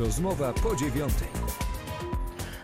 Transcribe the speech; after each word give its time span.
Rozmowa 0.00 0.52
po 0.52 0.76
dziewiątej. 0.76 1.47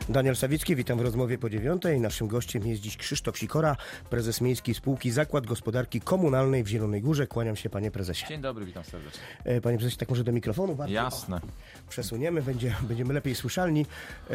Daniel 0.09 0.37
Sawicki, 0.37 0.77
witam 0.77 0.99
w 0.99 1.01
rozmowie 1.01 1.39
po 1.39 1.51
dziewiątej. 1.51 2.01
Naszym 2.01 2.29
gościem 2.29 2.67
jest 2.67 2.83
dziś 2.83 2.97
Krzysztof 2.97 3.39
Sikora, 3.39 3.77
prezes 4.11 4.41
Miejskiej 4.41 4.75
Spółki 4.75 5.11
Zakład 5.11 5.47
Gospodarki 5.47 6.01
Komunalnej 6.01 6.65
w 6.65 6.69
Zielonej 6.69 7.03
Górze. 7.03 7.27
Kłaniam 7.27 7.57
się, 7.57 7.71
panie 7.71 7.91
prezesie. 7.91 8.27
Dzień 8.29 8.41
dobry, 8.41 8.65
witam 8.67 8.85
serdecznie. 8.85 9.21
E, 9.45 9.61
Panie 9.61 9.77
prezesie, 9.79 9.97
tak 9.97 10.09
może 10.09 10.25
do 10.25 10.33
mikrofonu 10.33 10.75
bardziej? 10.75 10.95
Jasne. 10.95 11.41
Przesuniemy, 11.89 12.43
będzie, 12.43 12.75
będziemy 12.83 13.15
lepiej 13.15 13.35
słyszalni. 13.35 13.87
E, 14.31 14.35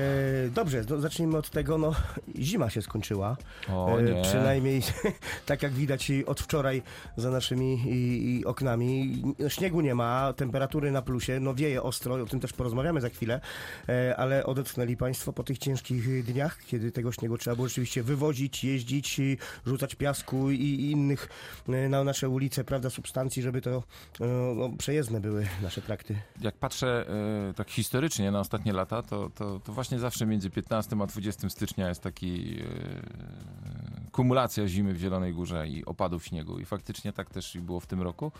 dobrze, 0.50 0.84
no, 0.90 1.00
zacznijmy 1.00 1.38
od 1.38 1.50
tego, 1.50 1.78
no 1.78 1.96
zima 2.40 2.70
się 2.70 2.82
skończyła. 2.82 3.38
O 3.70 4.02
nie. 4.02 4.22
przynajmniej 4.22 4.82
tak 5.46 5.64
jak 5.64 5.72
widać 5.72 6.12
od 6.26 6.42
wczoraj 6.42 6.82
za 7.18 7.32
naszymi 7.32 7.82
i, 7.86 8.40
i 8.40 8.46
oknami. 8.46 9.24
No, 9.40 9.50
Śniegu 9.50 9.82
nie 9.82 9.96
ma, 9.96 10.34
temperatury 10.34 10.92
na 10.92 11.02
plusie, 11.02 11.40
no 11.40 11.54
wieje 11.54 11.84
ostro, 11.84 12.16
o 12.16 12.26
tym 12.26 12.40
też 12.40 12.54
porozmawiamy 12.54 13.02
za 13.02 13.10
chwilę, 13.10 13.42
e, 13.90 14.16
ale 14.18 14.46
odetchnęli 14.46 14.98
państwo 14.98 15.34
po 15.34 15.44
tych 15.44 15.59
ciężkich 15.60 16.24
dniach, 16.24 16.58
kiedy 16.68 16.92
tego 16.92 17.12
śniegu 17.12 17.38
trzeba 17.38 17.56
było 17.56 17.68
rzeczywiście 17.68 18.04
wywozić, 18.04 18.64
jeździć, 18.64 19.22
rzucać 19.66 19.96
piasku 19.96 20.52
i, 20.52 20.92
innych 20.92 21.30
e, 21.70 21.90
na 21.90 22.04
nasze 22.04 22.30
ulice, 22.30 22.64
prawda, 22.64 22.90
substancji, 22.90 23.42
żeby 23.42 23.62
to 23.62 23.84
e, 24.22 24.26
no, 24.56 24.70
przejezdne 24.78 25.22
były 25.22 25.48
nasze 25.62 25.82
trakty. 25.82 26.16
Jak 26.42 26.58
patrzę 26.58 27.06
e, 27.50 27.54
tak 27.54 27.70
historycznie 27.70 28.32
na 28.32 28.40
ostatnie 28.40 28.74
lata, 28.74 29.04
to, 29.04 29.30
to, 29.30 29.60
to 29.60 29.74
właśnie 29.74 30.00
zawsze 30.00 30.26
między 30.26 30.50
15 30.50 30.96
a 31.02 31.06
20 31.06 31.50
stycznia 31.50 31.90
jest 31.90 32.02
taki 32.02 32.60
kumulacja 34.20 34.68
zimy 34.68 34.94
w 34.94 34.98
Zielonej 34.98 35.34
Górze 35.34 35.68
i 35.68 35.86
opadów 35.86 36.26
śniegu. 36.26 36.60
I 36.60 36.66
faktycznie 36.66 37.14
tak 37.14 37.30
też 37.30 37.56
i 37.56 37.62
było 37.62 37.80
w 37.80 37.88
tym 37.88 38.02
roku. 38.02 38.32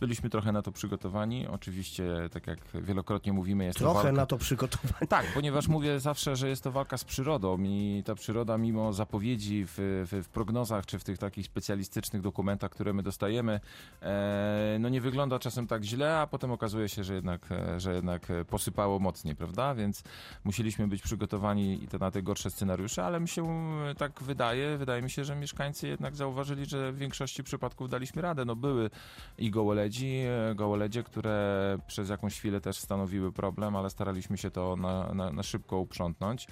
Byliśmy 0.00 0.30
trochę 0.30 0.52
na 0.52 0.62
to 0.62 0.72
przygotowani. 0.72 1.46
Oczywiście, 1.46 2.04
tak 2.32 2.46
jak 2.46 2.58
wielokrotnie 2.74 3.32
mówimy, 3.32 3.64
jest 3.64 3.78
to 3.78 3.84
Trochę 3.84 3.94
walka... 3.94 4.12
na 4.12 4.26
to 4.26 4.38
przygotowani. 4.38 5.08
Tak, 5.08 5.26
ponieważ 5.34 5.68
mówię 5.68 6.00
zawsze, 6.00 6.36
że 6.36 6.48
jest 6.48 6.64
to 6.64 6.72
walka 6.72 6.98
z 6.98 7.04
przyrodą 7.04 7.58
i 7.62 8.02
ta 8.06 8.14
przyroda 8.14 8.58
mimo 8.58 8.92
zapowiedzi 8.92 9.64
w, 9.66 9.74
w, 9.76 10.24
w 10.24 10.28
prognozach 10.28 10.86
czy 10.86 10.98
w 10.98 11.04
tych 11.04 11.18
takich 11.18 11.46
specjalistycznych 11.46 12.22
dokumentach, 12.22 12.70
które 12.70 12.92
my 12.92 13.02
dostajemy, 13.02 13.60
e, 14.02 14.76
no 14.80 14.88
nie 14.88 15.00
wygląda 15.00 15.38
czasem 15.38 15.66
tak 15.66 15.84
źle, 15.84 16.18
a 16.18 16.26
potem 16.26 16.50
okazuje 16.52 16.88
się, 16.88 17.04
że 17.04 17.14
jednak, 17.14 17.52
e, 17.52 17.80
że 17.80 17.94
jednak 17.94 18.26
posypało 18.50 18.98
mocniej, 18.98 19.36
prawda? 19.36 19.74
Więc 19.74 20.02
musieliśmy 20.44 20.88
być 20.88 21.02
przygotowani 21.02 21.84
i 21.84 21.88
to 21.88 21.98
na 21.98 22.10
te 22.10 22.22
gorsze 22.22 22.50
scenariusze, 22.50 23.04
ale 23.04 23.20
mi 23.20 23.28
się 23.28 23.42
e, 23.90 23.94
tak 23.94 24.22
wydaje, 24.22 24.78
wydaje 24.78 25.02
mi 25.02 25.10
się, 25.10 25.17
że 25.24 25.36
mieszkańcy 25.36 25.88
jednak 25.88 26.16
zauważyli, 26.16 26.66
że 26.66 26.92
w 26.92 26.98
większości 26.98 27.44
przypadków 27.44 27.90
daliśmy 27.90 28.22
radę. 28.22 28.44
No 28.44 28.56
były 28.56 28.90
i 29.38 29.50
gołoledzi, 29.50 30.16
e, 30.50 30.54
gołoledzie, 30.54 31.02
które 31.02 31.78
przez 31.86 32.08
jakąś 32.08 32.38
chwilę 32.38 32.60
też 32.60 32.78
stanowiły 32.78 33.32
problem, 33.32 33.76
ale 33.76 33.90
staraliśmy 33.90 34.38
się 34.38 34.50
to 34.50 34.76
na, 34.76 35.14
na, 35.14 35.32
na 35.32 35.42
szybko 35.42 35.78
uprzątnąć. 35.78 36.46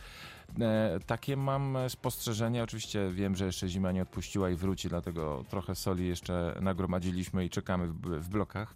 E, 0.61 0.99
takie 1.07 1.37
mam 1.37 1.79
spostrzeżenie. 1.89 2.63
Oczywiście 2.63 3.11
wiem, 3.11 3.37
że 3.37 3.47
jeszcze 3.47 3.69
zima 3.69 3.93
nie 3.93 4.03
odpuściła 4.03 4.51
i 4.51 4.55
wróci, 4.55 4.89
dlatego 4.89 5.45
trochę 5.51 5.75
soli 5.75 6.09
jeszcze 6.09 6.59
nagromadziliśmy 6.61 7.45
i 7.45 7.51
czekamy 7.51 7.87
w, 7.87 8.29
blokach. 8.29 8.75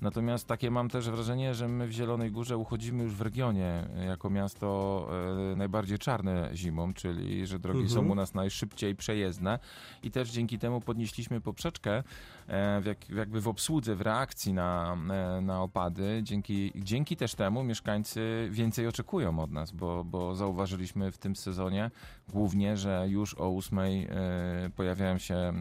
Natomiast 0.00 0.48
takie 0.48 0.70
mam 0.70 0.88
też 0.88 1.10
wrażenie, 1.10 1.54
że 1.54 1.68
my 1.68 1.86
w 1.86 1.92
Zielonej 1.92 2.30
Górze 2.30 2.56
uchodzimy 2.56 3.04
już 3.04 3.14
w 3.14 3.20
regionie 3.20 3.88
jako 4.06 4.30
miasto 4.30 5.08
e, 5.52 5.56
najbardziej 5.56 5.98
czarne 5.98 6.50
zimą, 6.54 6.94
czyli 6.94 7.46
że 7.46 7.58
drogi 7.58 7.80
Mhm. 7.80 8.04
są 8.06 8.12
u 8.12 8.14
nas 8.14 8.34
najszybciej 8.34 8.96
przejezdne 8.96 9.58
i 10.02 10.10
też 10.10 10.30
dzięki 10.30 10.58
temu 10.58 10.80
podnieśliśmy 10.80 11.40
poprzeczkę 11.40 12.02
e, 12.48 12.80
w 12.80 12.86
jak, 12.86 13.10
jakby 13.10 13.40
w 13.40 13.48
obsłudze, 13.48 13.94
w 13.96 14.00
reakcji 14.00 14.52
na, 14.52 14.96
na 15.42 15.62
opady. 15.62 16.20
Dzięki, 16.22 16.72
dzięki 16.74 17.16
też 17.16 17.34
temu 17.34 17.64
mieszkańcy 17.64 18.48
więcej 18.50 18.86
oczekują 18.86 19.38
od 19.38 19.50
nas, 19.50 19.72
bo, 19.72 20.04
bo 20.04 20.34
zauważyliśmy 20.34 21.11
w 21.12 21.18
tym 21.18 21.36
sezonie 21.36 21.90
głównie, 22.32 22.76
że 22.76 23.04
już 23.08 23.34
o 23.38 23.48
ósmej 23.50 24.04
e, 24.10 24.70
pojawiają 24.76 25.18
się 25.18 25.34
e, 25.34 25.52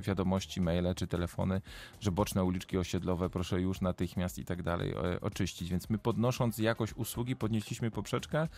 wiadomości, 0.00 0.60
maile 0.60 0.94
czy 0.96 1.06
telefony, 1.06 1.60
że 2.00 2.12
boczne 2.12 2.44
uliczki 2.44 2.78
osiedlowe 2.78 3.30
proszę 3.30 3.60
już 3.60 3.80
natychmiast 3.80 4.38
i 4.38 4.44
tak 4.44 4.62
dalej 4.62 4.90
e, 4.92 5.20
oczyścić. 5.20 5.70
Więc 5.70 5.90
my 5.90 5.98
podnosząc 5.98 6.58
jakość 6.58 6.92
usługi 6.96 7.36
podnieśliśmy 7.36 7.90
poprzeczkę 7.90 8.48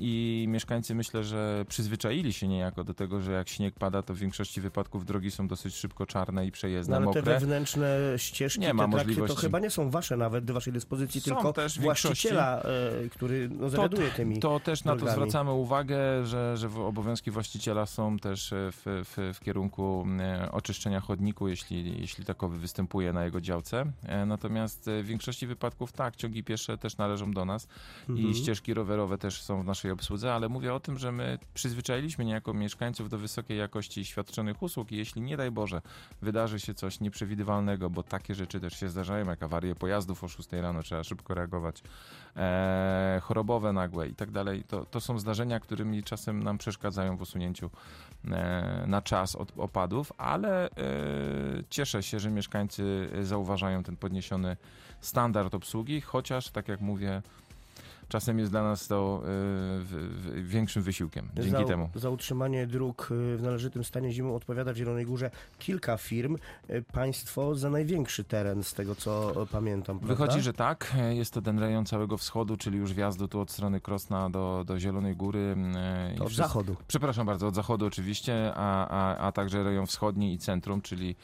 i 0.00 0.44
mieszkańcy 0.48 0.94
myślę, 0.94 1.24
że 1.24 1.64
przyzwyczaili 1.68 2.32
się 2.32 2.48
niejako 2.48 2.84
do 2.84 2.94
tego, 2.94 3.20
że 3.20 3.32
jak 3.32 3.48
śnieg 3.48 3.74
pada, 3.74 4.02
to 4.02 4.14
w 4.14 4.18
większości 4.18 4.60
wypadków 4.60 5.04
drogi 5.04 5.30
są 5.30 5.48
dosyć 5.48 5.74
szybko 5.76 6.06
czarne 6.06 6.46
i 6.46 6.50
przejezdne, 6.52 6.92
No, 6.92 6.96
ale 6.96 7.12
te 7.14 7.20
mokre. 7.20 7.34
wewnętrzne 7.40 7.98
ścieżki, 8.16 8.60
Nie 8.60 8.74
ma 8.74 8.84
te 8.84 8.90
trakty, 8.92 9.14
to 9.14 9.20
możliwości. 9.20 9.42
chyba 9.46 9.58
nie 9.58 9.70
są 9.70 9.90
wasze 9.90 10.16
nawet 10.16 10.44
do 10.44 10.54
waszej 10.54 10.72
dyspozycji, 10.72 11.20
Są 11.20 11.34
tylko 11.34 11.52
też 11.52 11.80
właściciela, 11.80 12.62
który 13.10 13.48
no, 13.48 13.70
zawiaduje 13.70 14.10
tymi 14.10 14.38
To 14.40 14.60
też 14.60 14.84
na 14.84 14.92
to 14.92 14.96
drogami. 14.98 15.16
zwracamy 15.16 15.52
uwagę, 15.52 16.26
że, 16.26 16.56
że 16.56 16.68
obowiązki 16.78 17.30
właściciela 17.30 17.86
są 17.86 18.18
też 18.18 18.52
e, 18.52 18.72
w, 18.72 18.82
w, 18.86 19.34
w 19.34 19.40
kierunku 19.40 20.06
e, 20.20 20.52
oczyszczenia 20.52 21.00
chodniku, 21.00 21.48
jeśli, 21.48 22.00
jeśli 22.00 22.24
takowy 22.24 22.58
występuje 22.58 23.12
na 23.12 23.24
jego 23.24 23.40
działce. 23.40 23.84
E, 24.02 24.26
Natomiast 24.26 24.90
w 25.02 25.06
większości 25.06 25.46
wypadków 25.46 25.92
tak, 25.92 26.16
ciągi 26.16 26.44
piesze 26.44 26.78
też 26.78 26.96
należą 26.96 27.32
do 27.32 27.44
nas 27.44 27.68
Mhm. 28.08 28.28
i 28.28 28.34
ścieżki 28.34 28.74
rowerowe 28.74 29.18
też 29.18 29.42
są 29.42 29.62
w 29.62 29.64
naszej 29.64 29.90
obsłudze, 29.90 30.34
ale 30.34 30.48
mówię 30.48 30.74
o 30.74 30.80
tym, 30.80 30.98
że 30.98 31.12
my 31.12 31.38
przyzwyczailiśmy 31.54 32.24
niejako 32.24 32.54
mieszkańców 32.54 33.08
do 33.08 33.18
wysokiej 33.18 33.58
jakości 33.58 34.04
świadczonych 34.04 34.62
usług 34.62 34.92
i 34.92 34.96
jeśli 34.96 35.22
nie 35.22 35.36
daj 35.36 35.50
Boże 35.50 35.82
wydarzy 36.22 36.60
się 36.60 36.74
coś 36.74 37.00
nieprzewidywalnego, 37.00 37.90
bo 37.90 38.02
takie 38.02 38.34
rzeczy 38.34 38.60
też 38.60 38.80
się 38.80 38.88
zdarzają, 38.88 39.26
jak 39.26 39.42
awarie 39.42 39.74
pojazdów 39.74 40.24
o 40.24 40.28
6 40.28 40.52
rano, 40.52 40.82
trzeba 40.82 41.04
szybko 41.04 41.34
reagować, 41.34 41.82
e, 42.36 43.20
chorobowe 43.22 43.72
nagłe 43.72 44.08
i 44.08 44.14
tak 44.14 44.30
dalej, 44.30 44.64
to, 44.68 44.86
to 44.86 45.00
są 45.00 45.18
zdarzenia, 45.18 45.60
którymi 45.60 46.02
czasem 46.02 46.42
nam 46.42 46.53
przeszkadzają 46.58 47.16
w 47.16 47.20
usunięciu 47.20 47.70
e, 48.24 48.84
na 48.86 49.02
czas 49.02 49.36
od 49.36 49.52
opadów, 49.56 50.12
ale 50.18 50.70
e, 50.70 50.72
cieszę 51.70 52.02
się, 52.02 52.20
że 52.20 52.30
mieszkańcy 52.30 53.08
zauważają 53.22 53.82
ten 53.82 53.96
podniesiony 53.96 54.56
standard 55.00 55.54
obsługi, 55.54 56.00
chociaż, 56.00 56.50
tak 56.50 56.68
jak 56.68 56.80
mówię, 56.80 57.22
czasem 58.14 58.38
jest 58.38 58.50
dla 58.50 58.62
nas 58.62 58.86
to 58.88 59.22
w, 59.24 60.42
większym 60.46 60.82
wysiłkiem 60.82 61.28
dzięki 61.34 61.50
za, 61.50 61.64
temu. 61.64 61.90
Za 61.94 62.10
utrzymanie 62.10 62.66
dróg 62.66 63.08
y, 63.10 63.36
w 63.36 63.42
należytym 63.42 63.84
stanie 63.84 64.12
zimą 64.12 64.34
odpowiada 64.34 64.72
w 64.72 64.76
Zielonej 64.76 65.06
Górze 65.06 65.30
kilka 65.58 65.96
firm. 65.96 66.36
Y, 66.70 66.82
Państwo 66.92 67.54
za 67.54 67.70
największy 67.70 68.24
teren, 68.24 68.62
z 68.62 68.74
tego 68.74 68.94
co 68.94 69.42
y, 69.42 69.46
pamiętam. 69.46 69.98
Prawda? 69.98 70.14
Wychodzi, 70.14 70.40
że 70.40 70.52
tak. 70.52 70.94
Jest 71.10 71.34
to 71.34 71.42
ten 71.42 71.58
rejon 71.58 71.86
całego 71.86 72.16
wschodu, 72.16 72.56
czyli 72.56 72.78
już 72.78 72.92
wjazdu 72.92 73.28
tu 73.28 73.40
od 73.40 73.50
strony 73.50 73.80
Krosna 73.80 74.30
do, 74.30 74.64
do 74.66 74.78
Zielonej 74.80 75.16
Góry. 75.16 75.56
i 76.16 76.20
Od 76.20 76.28
wszyscy- 76.28 76.36
zachodu. 76.36 76.76
Przepraszam 76.88 77.26
bardzo, 77.26 77.46
od 77.46 77.54
zachodu 77.54 77.86
oczywiście, 77.86 78.52
a, 78.54 78.88
a, 78.88 79.16
a 79.16 79.32
także 79.32 79.64
rejon 79.64 79.86
wschodni 79.86 80.34
i 80.34 80.38
centrum, 80.38 80.80
czyli 80.80 81.16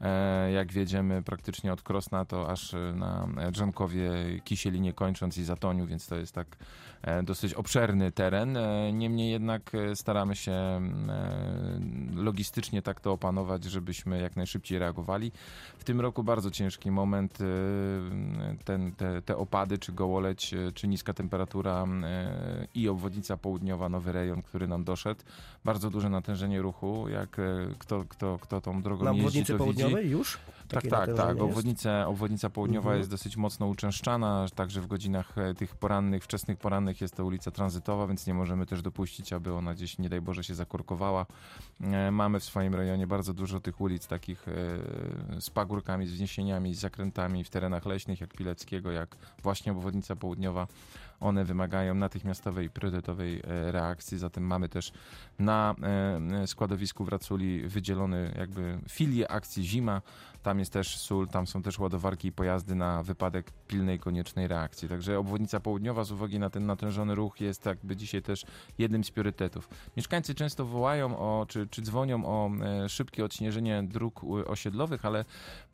e, 0.00 0.52
jak 0.52 0.72
wiedziemy 0.72 1.22
praktycznie 1.22 1.72
od 1.72 1.82
Krosna 1.82 2.24
to 2.24 2.50
aż 2.50 2.74
e, 2.74 2.92
na 2.96 3.28
Drzonkowie, 3.52 4.10
Kisielinie 4.44 4.92
kończąc 4.92 5.38
i 5.38 5.44
Zatoniu, 5.44 5.86
więc 5.86 6.06
to 6.06 6.16
jest 6.16 6.34
tak 6.36 6.56
e, 7.02 7.22
dosyć 7.22 7.54
obszerny 7.54 8.12
teren. 8.12 8.56
E, 8.56 8.92
niemniej 8.92 9.30
jednak 9.30 9.74
e, 9.74 9.96
staramy 9.96 10.36
się 10.36 10.80
logistycznie 12.14 12.82
tak 12.82 13.00
to 13.00 13.12
opanować, 13.12 13.64
żebyśmy 13.64 14.20
jak 14.20 14.36
najszybciej 14.36 14.78
reagowali. 14.78 15.32
W 15.78 15.84
tym 15.84 16.00
roku 16.00 16.24
bardzo 16.24 16.50
ciężki 16.50 16.90
moment, 16.90 17.38
ten, 18.64 18.92
te, 18.92 19.22
te 19.22 19.36
opady, 19.36 19.78
czy 19.78 19.92
gołoleć, 19.92 20.54
czy 20.74 20.88
niska 20.88 21.12
temperatura 21.12 21.86
i 22.74 22.88
obwodnica 22.88 23.36
południowa, 23.36 23.88
nowy 23.88 24.12
rejon, 24.12 24.42
który 24.42 24.68
nam 24.68 24.84
doszedł. 24.84 25.20
Bardzo 25.64 25.90
duże 25.90 26.08
natężenie 26.08 26.62
ruchu, 26.62 27.08
jak 27.08 27.36
kto, 27.78 28.04
kto, 28.08 28.38
kto 28.42 28.60
tą 28.60 28.82
drogą 28.82 29.04
Na 29.04 29.10
jeździ, 29.10 29.26
obwodnicy 29.26 29.52
to 29.58 29.64
widzi. 29.64 29.78
południowej 29.78 30.10
już? 30.10 30.38
Tak, 30.68 30.82
Takie 30.82 30.88
tak, 30.90 31.00
tak. 31.00 31.08
natężenie 31.08 31.40
jest? 31.40 31.50
Obwodnica, 31.50 32.06
obwodnica 32.06 32.50
południowa 32.50 32.88
Mhm. 32.90 32.98
jest 32.98 33.10
dosyć 33.10 33.36
mocno 33.36 33.66
uczęszczana, 33.66 34.46
także 34.54 34.80
w 34.80 34.86
godzinach 34.86 35.38
e, 35.38 35.54
tych 35.54 35.74
porannych, 35.76 36.24
wczesnych 36.24 36.58
porannych 36.58 37.00
jest 37.00 37.16
to 37.16 37.24
ulica 37.24 37.50
tranzytowa, 37.50 38.06
więc 38.06 38.26
nie 38.26 38.34
możemy 38.34 38.66
też 38.66 38.82
dopuścić, 38.82 39.32
aby 39.32 39.52
ona 39.52 39.74
gdzieś, 39.74 39.98
nie 39.98 40.08
daj 40.08 40.20
Boże, 40.20 40.44
się 40.44 40.54
zakorkowała. 40.54 41.26
E, 41.80 42.10
Mamy 42.10 42.40
w 42.40 42.44
swoim 42.44 42.74
rejonie 42.74 43.06
bardzo 43.06 43.34
dużo 43.34 43.60
tych 43.60 43.80
ulic 43.80 44.06
takich 44.06 44.48
e, 44.48 44.52
z 45.40 45.50
pagórkami, 45.50 46.06
z 46.06 46.12
wzniesieniami, 46.12 46.74
z 46.74 46.78
zakrętami 46.78 47.44
w 47.44 47.50
terenach 47.50 47.86
leśnych, 47.86 48.20
jak 48.20 48.30
Pileckiego, 48.34 48.90
jak 48.92 49.16
właśnie 49.42 49.72
obwodnica 49.72 50.16
południowa. 50.16 50.66
One 51.20 51.44
wymagają 51.44 51.94
natychmiastowej, 51.94 52.70
priorytetowej 52.70 53.42
e, 53.44 53.72
reakcji, 53.72 54.18
zatem 54.18 54.44
mamy 54.44 54.68
też 54.68 54.92
na 55.38 55.74
e, 56.42 56.46
składowisku 56.46 57.04
w 57.04 57.08
Raculi 57.08 57.68
wydzielony 57.68 58.34
jakby 58.38 58.78
filię 58.88 59.30
akcji 59.30 59.64
Zima. 59.64 60.02
Tam 60.42 60.58
jest 60.58 60.72
też 60.72 60.98
sól, 60.98 61.28
tam 61.28 61.46
są 61.46 61.62
też 61.62 61.78
ładowarki 61.78 62.28
i 62.28 62.32
pojazdy 62.32 62.74
na 62.74 63.02
wypadek 63.02 63.50
pilnej, 63.68 63.98
koniecznej 63.98 64.48
reakcji. 64.48 64.88
Także 64.88 65.18
obwodnica 65.18 65.60
południowa 65.60 66.04
z 66.04 66.12
uwagi 66.12 66.38
na 66.38 66.50
ten 66.50 66.66
natężony 66.66 67.14
ruch 67.14 67.40
jest 67.40 67.66
jakby 67.66 67.96
dzisiaj 67.96 68.22
też 68.22 68.46
jednym 68.78 69.04
z 69.04 69.10
priorytetów. 69.10 69.68
Mieszkańcy 69.96 70.34
często 70.34 70.64
wołają 70.64 71.18
o, 71.18 71.46
czy, 71.48 71.66
czy 71.66 71.82
dzwonią 71.82 72.24
o 72.24 72.50
e, 72.64 72.88
szybkie 72.88 73.24
odśnieżenie 73.24 73.82
dróg 73.82 74.20
e, 74.24 74.26
osiedlowych, 74.26 75.04
ale 75.04 75.24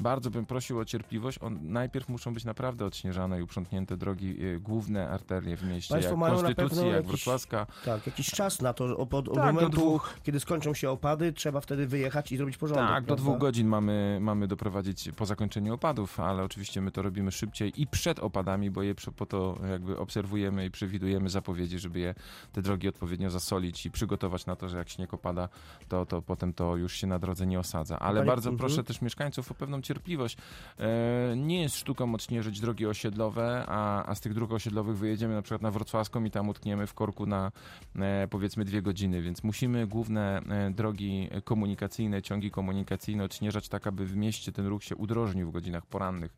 bardzo 0.00 0.30
bym 0.30 0.46
prosił 0.46 0.78
o 0.78 0.84
cierpliwość. 0.84 1.38
On, 1.42 1.58
najpierw 1.62 2.08
muszą 2.08 2.34
być 2.34 2.44
naprawdę 2.44 2.84
odśnieżane 2.84 3.38
i 3.38 3.42
uprzątnięte 3.42 3.96
drogi, 3.96 4.36
e, 4.46 4.58
główne 4.58 5.08
arterie 5.08 5.31
w 5.40 5.64
mieście, 5.64 5.94
Państwo 5.94 6.10
jak 6.12 6.20
mają 6.20 6.34
na 6.34 6.40
Konstytucji, 6.42 6.76
pewno 6.76 6.86
jak 6.86 6.96
jakiś- 6.96 7.08
Wrocławska. 7.10 7.66
Tak, 7.84 8.06
jakiś 8.06 8.30
czas 8.30 8.60
na 8.60 8.72
to, 8.72 8.96
od, 8.96 9.14
od 9.14 9.24
Tak, 9.24 9.34
do 9.34 9.52
momentu, 9.52 9.70
dwóch. 9.70 10.14
kiedy 10.22 10.40
skończą 10.40 10.74
się 10.74 10.90
opady, 10.90 11.32
trzeba 11.32 11.60
wtedy 11.60 11.86
wyjechać 11.86 12.32
i 12.32 12.36
zrobić 12.36 12.56
porządek. 12.56 12.86
Tak, 12.86 13.02
do 13.02 13.06
prawda? 13.06 13.22
dwóch 13.22 13.38
godzin 13.38 13.66
mamy, 13.68 14.18
mamy 14.20 14.46
doprowadzić 14.48 15.10
po 15.16 15.26
zakończeniu 15.26 15.74
opadów, 15.74 16.20
ale 16.20 16.42
oczywiście 16.42 16.80
my 16.80 16.90
to 16.90 17.02
robimy 17.02 17.32
szybciej 17.32 17.82
i 17.82 17.86
przed 17.86 18.18
opadami, 18.18 18.70
bo 18.70 18.82
je 18.82 18.94
po 19.16 19.26
to 19.26 19.58
jakby 19.70 19.98
obserwujemy 19.98 20.66
i 20.66 20.70
przewidujemy 20.70 21.28
zapowiedzi, 21.30 21.78
żeby 21.78 21.98
je 21.98 22.14
te 22.52 22.62
drogi 22.62 22.88
odpowiednio 22.88 23.30
zasolić 23.30 23.86
i 23.86 23.90
przygotować 23.90 24.46
na 24.46 24.56
to, 24.56 24.68
że 24.68 24.78
jak 24.78 24.88
śnieg 24.88 25.14
opada, 25.14 25.48
to, 25.88 26.06
to 26.06 26.22
potem 26.22 26.52
to 26.52 26.76
już 26.76 26.92
się 26.92 27.06
na 27.06 27.18
drodze 27.18 27.46
nie 27.46 27.58
osadza. 27.60 27.98
Ale 27.98 28.20
Panie- 28.20 28.26
bardzo 28.26 28.50
mhm. 28.50 28.58
proszę 28.58 28.84
też 28.84 29.02
mieszkańców 29.02 29.50
o 29.50 29.54
pewną 29.54 29.82
cierpliwość. 29.82 30.36
E, 30.78 31.36
nie 31.36 31.62
jest 31.62 31.76
sztuką 31.76 32.14
odśnieżyć 32.14 32.60
drogi 32.60 32.86
osiedlowe, 32.86 33.64
a, 33.68 34.06
a 34.06 34.14
z 34.14 34.20
tych 34.20 34.34
dróg 34.34 34.52
osiedlowych 34.52 34.98
wyjedziemy 35.22 35.34
na 35.34 35.42
przykład 35.42 35.62
na 35.62 35.70
Wrocławską 35.70 36.24
i 36.24 36.30
tam 36.30 36.48
utkniemy 36.48 36.86
w 36.86 36.94
korku 36.94 37.26
na 37.26 37.52
e, 37.96 38.28
powiedzmy 38.30 38.64
dwie 38.64 38.82
godziny, 38.82 39.22
więc 39.22 39.44
musimy 39.44 39.86
główne 39.86 40.40
e, 40.48 40.70
drogi 40.70 41.28
komunikacyjne, 41.44 42.22
ciągi 42.22 42.50
komunikacyjne 42.50 43.24
odśnieżać 43.24 43.68
tak, 43.68 43.86
aby 43.86 44.06
w 44.06 44.16
mieście 44.16 44.52
ten 44.52 44.66
ruch 44.66 44.84
się 44.84 44.96
udrożnił 44.96 45.48
w 45.48 45.52
godzinach 45.52 45.86
porannych, 45.86 46.34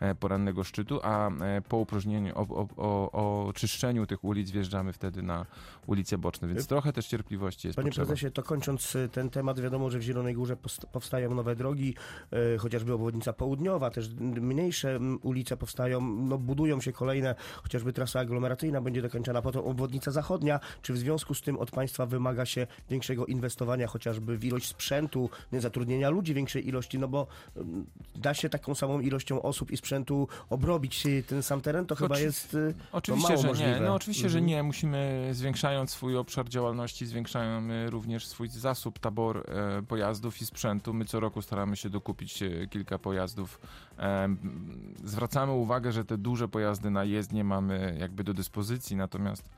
e, 0.00 0.14
porannego 0.14 0.64
szczytu, 0.64 1.00
a 1.02 1.30
po 1.68 1.76
upróżnieniu, 1.76 2.32
o, 2.34 2.66
o, 2.76 3.12
o, 3.12 3.46
oczyszczeniu 3.46 4.06
tych 4.06 4.24
ulic 4.24 4.50
wjeżdżamy 4.50 4.92
wtedy 4.92 5.22
na 5.22 5.46
ulice 5.86 6.18
boczne, 6.18 6.48
więc 6.48 6.66
trochę 6.66 6.92
też 6.92 7.06
cierpliwości 7.06 7.68
jest 7.68 7.76
Panie 7.76 7.88
potrzeba. 7.88 8.06
prezesie, 8.06 8.30
to 8.30 8.42
kończąc 8.42 8.96
ten 9.12 9.30
temat, 9.30 9.60
wiadomo, 9.60 9.90
że 9.90 9.98
w 9.98 10.02
Zielonej 10.02 10.34
Górze 10.34 10.56
powstają 10.92 11.34
nowe 11.34 11.56
drogi, 11.56 11.94
chociażby 12.58 12.92
obwodnica 12.92 13.32
południowa, 13.32 13.90
też 13.90 14.14
mniejsze 14.20 15.00
ulice 15.22 15.56
powstają, 15.56 16.00
no 16.00 16.38
budują 16.38 16.80
się 16.80 16.92
kolejne, 16.92 17.34
chociażby 17.62 17.92
trasa 17.92 18.25
aglomeracyjna 18.26 18.80
będzie 18.80 19.02
dokończona, 19.02 19.42
potem 19.42 19.62
obwodnica 19.62 20.10
zachodnia. 20.10 20.60
Czy 20.82 20.92
w 20.92 20.98
związku 20.98 21.34
z 21.34 21.40
tym 21.42 21.58
od 21.58 21.70
państwa 21.70 22.06
wymaga 22.06 22.46
się 22.46 22.66
większego 22.90 23.26
inwestowania 23.26 23.86
chociażby 23.86 24.38
w 24.38 24.44
ilość 24.44 24.66
sprzętu, 24.68 25.30
nie, 25.52 25.60
zatrudnienia 25.60 26.10
ludzi 26.10 26.34
większej 26.34 26.68
ilości, 26.68 26.98
no 26.98 27.08
bo 27.08 27.26
mm, 27.56 27.86
da 28.16 28.34
się 28.34 28.48
taką 28.48 28.74
samą 28.74 29.00
ilością 29.00 29.42
osób 29.42 29.70
i 29.70 29.76
sprzętu 29.76 30.28
obrobić 30.50 31.06
y, 31.06 31.22
ten 31.22 31.42
sam 31.42 31.60
teren, 31.60 31.86
to 31.86 31.94
chyba 31.94 32.14
Oczy- 32.14 32.24
jest 32.24 32.54
y, 32.54 32.74
Oczywiście, 32.92 33.28
mało 33.28 33.42
że 33.42 33.48
możliwe. 33.48 33.80
nie. 33.80 33.86
No 33.86 33.94
oczywiście, 33.94 34.28
że 34.28 34.38
Mhm. 34.38 34.46
nie. 34.46 34.62
Musimy 34.62 35.28
zwiększając 35.32 35.90
swój 35.90 36.16
obszar 36.16 36.48
działalności, 36.48 37.06
zwiększamy 37.06 37.90
również 37.90 38.26
swój 38.26 38.48
zasób, 38.48 38.98
tabor 38.98 39.44
e, 39.50 39.82
pojazdów 39.82 40.42
i 40.42 40.46
sprzętu. 40.46 40.94
My 40.94 41.04
co 41.04 41.20
roku 41.20 41.42
staramy 41.42 41.76
się 41.76 41.90
dokupić 41.90 42.42
e, 42.42 42.66
kilka 42.70 42.98
pojazdów. 42.98 43.60
E, 43.98 44.28
zwracamy 45.04 45.52
uwagę, 45.52 45.92
że 45.92 46.04
te 46.04 46.18
duże 46.18 46.48
pojazdy 46.48 46.90
na 46.90 47.04
jezdnie 47.04 47.44
mamy 47.44 47.96
jakby 48.00 48.15
do 48.24 48.34
dyspozycji, 48.34 48.96
natomiast 48.96 49.48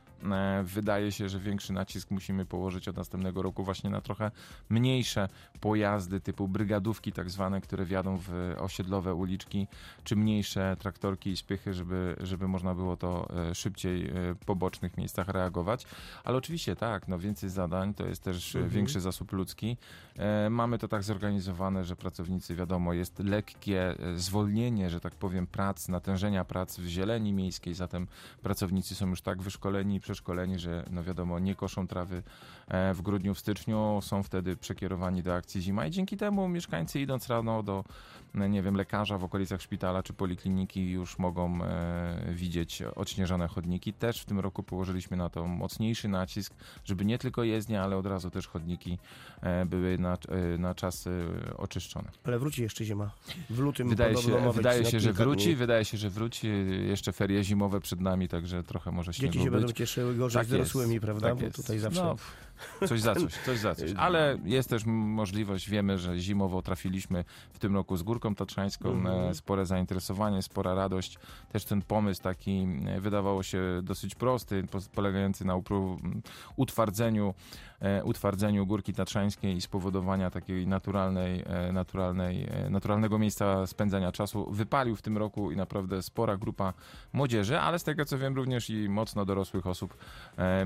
wydaje 0.64 1.12
się, 1.12 1.28
że 1.28 1.38
większy 1.40 1.72
nacisk 1.72 2.10
musimy 2.10 2.44
położyć 2.46 2.88
od 2.88 2.96
następnego 2.96 3.42
roku 3.42 3.64
właśnie 3.64 3.90
na 3.90 4.00
trochę 4.00 4.30
mniejsze 4.68 5.28
pojazdy 5.60 6.20
typu 6.20 6.48
brygadówki 6.48 7.12
tak 7.12 7.30
zwane, 7.30 7.60
które 7.60 7.84
wjadą 7.84 8.18
w 8.20 8.54
osiedlowe 8.58 9.14
uliczki, 9.14 9.66
czy 10.04 10.16
mniejsze 10.16 10.76
traktorki 10.78 11.30
i 11.30 11.36
spychy, 11.36 11.74
żeby, 11.74 12.16
żeby 12.20 12.48
można 12.48 12.74
było 12.74 12.96
to 12.96 13.28
e, 13.50 13.54
szybciej 13.54 14.06
e, 14.08 14.12
po 14.46 14.56
bocznych 14.56 14.96
miejscach 14.96 15.28
reagować. 15.28 15.86
Ale 16.24 16.38
oczywiście 16.38 16.76
tak, 16.76 17.08
no 17.08 17.18
więcej 17.18 17.50
zadań, 17.50 17.94
to 17.94 18.06
jest 18.06 18.22
też 18.22 18.54
e, 18.54 18.58
Mhm. 18.58 18.74
większy 18.74 19.00
zasób 19.00 19.32
ludzki. 19.32 19.76
E, 20.16 20.50
Mamy 20.50 20.78
to 20.78 20.88
tak 20.88 21.02
zorganizowane, 21.02 21.84
że 21.84 21.96
pracownicy, 21.96 22.54
wiadomo, 22.56 22.92
jest 22.92 23.18
lekkie 23.18 23.82
e, 24.00 24.14
zwolnienie, 24.18 24.90
że 24.90 25.00
tak 25.00 25.14
powiem, 25.14 25.46
prac, 25.46 25.88
natężenia 25.88 26.44
prac 26.44 26.78
w 26.78 26.86
zieleni 26.86 27.32
miejskiej, 27.32 27.74
zatem 27.74 28.06
pracownicy 28.42 28.94
są 28.94 29.08
już 29.08 29.22
tak 29.22 29.42
wyszkoleni 29.42 30.00
przeszkoleni, 30.08 30.58
że 30.58 30.84
no 30.90 31.04
wiadomo, 31.04 31.38
nie 31.38 31.54
koszą 31.54 31.86
trawy 31.86 32.22
e, 32.68 32.94
w 32.94 33.02
grudniu, 33.02 33.34
w 33.34 33.38
styczniu, 33.38 34.00
są 34.02 34.22
wtedy 34.22 34.56
przekierowani 34.56 35.22
do 35.22 35.34
akcji 35.34 35.62
zima 35.62 35.86
i 35.86 35.90
dzięki 35.90 36.16
temu 36.16 36.48
mieszkańcy 36.48 37.00
idąc 37.00 37.28
rano 37.28 37.62
do, 37.62 37.84
e, 38.34 38.48
nie 38.48 38.62
wiem, 38.62 38.74
lekarza 38.74 39.18
w 39.18 39.24
okolicach 39.24 39.62
szpitala 39.62 40.02
czy 40.02 40.12
polikliniki 40.12 40.90
już 40.90 41.18
mogą 41.18 41.64
e, 41.64 42.34
widzieć 42.34 42.82
odśnieżone 42.82 43.48
chodniki. 43.48 43.92
Też 43.92 44.20
w 44.20 44.24
tym 44.24 44.40
roku 44.40 44.62
położyliśmy 44.62 45.16
na 45.16 45.28
to 45.30 45.46
mocniejszy 45.46 46.08
nacisk, 46.08 46.54
żeby 46.84 47.04
nie 47.04 47.18
tylko 47.18 47.44
jezdnie, 47.44 47.82
ale 47.82 47.96
od 47.96 48.06
razu 48.06 48.30
też 48.30 48.46
chodniki 48.46 48.98
e, 49.40 49.66
były 49.66 49.98
na, 49.98 50.18
na 50.58 50.74
czas 50.74 51.08
oczyszczone. 51.56 52.10
Ale 52.24 52.38
wróci 52.38 52.62
jeszcze 52.62 52.84
zima. 52.84 53.10
W 53.50 53.58
lutym 53.58 53.88
Wydaje 53.88 54.16
się, 54.16 54.52
wydaje 54.52 54.84
się 54.84 55.00
że 55.00 55.12
wróci, 55.12 55.46
dni. 55.46 55.56
wydaje 55.56 55.84
się, 55.84 55.98
że 55.98 56.10
wróci. 56.10 56.48
Jeszcze 56.88 57.12
ferie 57.12 57.44
zimowe 57.44 57.80
przed 57.80 58.00
nami, 58.00 58.28
także 58.28 58.62
trochę 58.62 58.90
może 58.90 59.12
śniegu 59.12 59.32
Dzieci 59.32 59.44
się 59.44 59.50
być. 59.50 59.60
będą 59.60 59.72
cieszyły 59.72 59.97
gorzej 60.16 60.40
Tak 60.40 60.46
z 60.48 60.50
dorosłymi, 60.50 61.00
prawda? 61.00 61.28
tak 61.28 61.38
Bo 61.38 61.50
tutaj 61.50 61.78
zawsze... 61.78 62.02
No, 62.02 62.16
coś 62.88 63.00
za 63.00 63.14
coś, 63.14 63.32
coś 63.34 63.58
za 63.58 63.74
coś. 63.74 63.92
Ale 63.96 64.38
jest 64.44 64.70
też 64.70 64.84
możliwość, 64.86 65.70
wiemy, 65.70 65.98
że 65.98 66.18
zimowo 66.18 66.62
trafiliśmy 66.62 67.24
w 67.52 67.58
tym 67.58 67.74
roku 67.74 67.96
z 67.96 68.02
Górką 68.02 68.34
Tatrzańską, 68.34 68.88
Mhm. 68.90 69.28
e, 69.30 69.34
spore 69.34 69.66
zainteresowanie, 69.66 70.42
spora 70.42 70.74
radość. 70.74 71.18
Też 71.52 71.64
ten 71.64 71.82
pomysł 71.82 72.22
taki 72.22 72.66
e, 72.86 73.00
wydawało 73.00 73.42
się 73.42 73.62
dosyć 73.82 74.14
prosty, 74.14 74.64
po- 74.70 74.78
polegający 74.94 75.44
na 75.44 75.54
upró- 75.54 75.98
utwardzeniu, 76.56 77.34
e, 77.80 78.04
utwardzeniu 78.04 78.66
Górki 78.66 78.92
Tatrzańskiej 78.92 79.56
i 79.56 79.60
spowodowania 79.60 80.30
takiej 80.30 80.66
naturalnej, 80.66 81.44
naturalnej, 81.72 82.46
naturalnego 82.70 83.18
miejsca 83.18 83.66
spędzania 83.66 84.12
czasu 84.12 84.50
wypalił 84.50 84.96
w 84.96 85.02
tym 85.02 85.18
roku 85.18 85.50
i 85.52 85.56
naprawdę 85.56 86.02
spora 86.02 86.36
grupa 86.36 86.72
młodzieży, 87.12 87.60
ale 87.60 87.78
z 87.78 87.84
tego 87.84 88.04
co 88.04 88.18
wiem 88.18 88.36
również 88.36 88.70
i 88.70 88.88
mocno 88.88 89.24
dorosłych 89.24 89.66
osób 89.66 89.96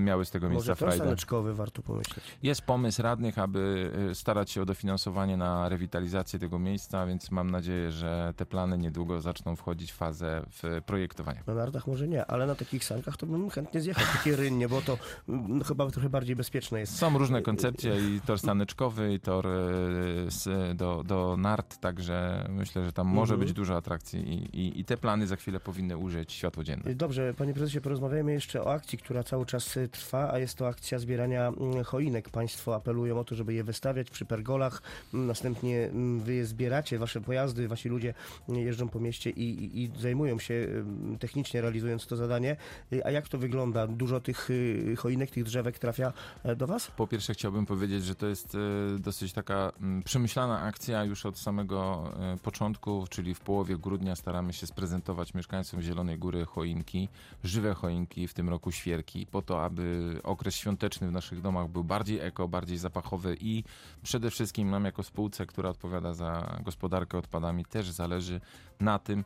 miały 0.00 0.24
z 0.24 0.30
tego 0.30 0.48
miejsca 0.48 0.70
Może 0.70 0.76
frajdę. 0.76 1.04
saneczkowy 1.04 1.54
warto 1.54 1.81
pomyśleć. 1.82 2.24
Jest 2.42 2.62
pomysł 2.62 3.02
radnych, 3.02 3.38
aby 3.38 3.92
y, 4.10 4.14
starać 4.14 4.50
się 4.50 4.62
o 4.62 4.64
dofinansowanie 4.64 5.36
na 5.36 5.68
rewitalizację 5.68 6.38
tego 6.38 6.58
miejsca, 6.58 7.06
więc 7.06 7.30
mam 7.30 7.50
nadzieję, 7.50 7.90
że 7.90 8.34
te 8.36 8.46
plany 8.46 8.78
niedługo 8.78 9.20
zaczną 9.20 9.56
wchodzić 9.56 9.92
w 9.92 9.96
fazę 9.96 10.42
w 10.62 10.80
projektowania. 10.86 11.42
Na 11.46 11.54
nartach 11.54 11.86
może 11.86 12.08
nie, 12.08 12.26
ale 12.26 12.46
na 12.46 12.54
takich 12.54 12.84
sankach 12.84 13.16
to 13.16 13.26
bym 13.26 13.50
chętnie 13.50 13.80
zjechał 13.80 14.04
takie 14.16 14.36
rynnie, 14.36 14.68
bo 14.68 14.82
to 14.82 14.98
mm, 15.28 15.58
no, 15.58 15.64
chyba 15.64 15.90
trochę 15.90 16.08
bardziej 16.10 16.36
bezpieczne 16.36 16.80
jest. 16.80 16.96
Są 16.96 17.18
różne 17.18 17.42
koncepcje 17.42 17.96
i 18.00 18.20
tor 18.20 18.38
staneczkowy, 18.38 19.14
i 19.14 19.20
tor 19.20 19.46
y, 19.46 20.74
do, 20.74 21.02
do 21.04 21.36
nart, 21.36 21.78
także 21.78 22.46
myślę, 22.50 22.84
że 22.84 22.92
tam 22.92 23.06
może 23.06 23.34
Mhm. 23.34 23.46
być 23.46 23.56
dużo 23.56 23.76
atrakcji 23.76 24.20
i, 24.34 24.60
i, 24.60 24.80
i 24.80 24.84
te 24.84 24.96
plany 24.96 25.26
za 25.26 25.36
chwilę 25.36 25.60
powinny 25.60 25.96
ujrzeć 25.96 26.32
światło 26.32 26.64
dzienne. 26.64 26.94
Dobrze, 26.94 27.34
panie 27.34 27.54
prezesie, 27.54 27.80
porozmawiajmy 27.80 28.32
jeszcze 28.32 28.64
o 28.64 28.72
akcji, 28.72 28.98
która 28.98 29.22
cały 29.22 29.46
czas 29.46 29.76
y, 29.76 29.88
trwa, 29.88 30.32
a 30.32 30.38
jest 30.38 30.58
to 30.58 30.68
akcja 30.68 30.98
zbierania 30.98 31.48
mm, 31.48 31.71
choinek. 31.84 32.30
Państwo 32.30 32.74
apelują 32.74 33.18
o 33.18 33.24
to, 33.24 33.34
żeby 33.34 33.54
je 33.54 33.64
wystawiać 33.64 34.10
przy 34.10 34.24
pergolach. 34.24 34.82
Mm, 35.14 35.26
Następnie 35.26 35.84
mm, 35.84 36.20
wy 36.20 36.34
je 36.34 36.46
zbieracie, 36.46 36.98
wasze 36.98 37.20
pojazdy, 37.20 37.68
wasi 37.68 37.88
ludzie 37.88 38.14
mm, 38.48 38.60
jeżdżą 38.60 38.88
po 38.88 39.00
mieście 39.00 39.30
i, 39.30 39.64
i, 39.64 39.82
i 39.82 39.90
zajmują 40.00 40.38
się 40.38 40.54
mm, 40.54 41.18
technicznie 41.18 41.60
realizując 41.60 42.06
to 42.06 42.16
zadanie. 42.16 42.56
Y, 42.92 43.04
A 43.04 43.10
jak 43.10 43.28
to 43.28 43.38
wygląda? 43.38 43.86
Dużo 43.86 44.20
tych 44.20 44.50
y, 44.50 44.94
choinek, 44.98 45.30
tych 45.30 45.44
drzewek 45.44 45.78
trafia 45.78 46.12
e, 46.42 46.56
do 46.56 46.66
was? 46.66 46.90
Po 46.96 47.06
pierwsze 47.06 47.34
chciałbym 47.34 47.66
powiedzieć, 47.66 48.04
że 48.04 48.14
to 48.14 48.26
jest 48.26 48.54
e, 48.54 48.58
dosyć 48.98 49.32
taka 49.32 49.72
mm, 49.80 50.02
przemyślana 50.02 50.60
akcja 50.60 51.04
już 51.04 51.26
od 51.26 51.38
samego 51.38 52.12
e, 52.20 52.36
początku, 52.42 53.06
czyli 53.10 53.34
w 53.34 53.40
połowie 53.40 53.78
grudnia 53.78 54.16
staramy 54.16 54.52
się 54.52 54.66
sprezentować 54.66 55.34
mieszkańcom 55.34 55.82
Zielonej 55.82 56.18
Góry 56.18 56.44
choinki, 56.44 57.08
żywe 57.44 57.74
choinki, 57.74 58.28
w 58.28 58.34
tym 58.34 58.48
roku 58.48 58.72
świerki, 58.72 59.26
po 59.26 59.42
to, 59.42 59.64
aby 59.64 60.14
okres 60.22 60.54
świąteczny 60.54 61.08
w 61.08 61.12
naszych 61.12 61.40
domach 61.40 61.61
był 61.68 61.84
bardziej 61.84 62.20
eko, 62.20 62.48
bardziej 62.48 62.78
zapachowy 62.78 63.36
i 63.40 63.64
przede 64.02 64.30
wszystkim 64.30 64.70
nam 64.70 64.84
jako 64.84 65.02
spółce, 65.02 65.46
która 65.46 65.70
odpowiada 65.70 66.14
za 66.14 66.58
gospodarkę 66.64 67.18
odpadami, 67.18 67.64
też 67.64 67.90
zależy 67.90 68.40
na 68.80 68.98
tym, 68.98 69.24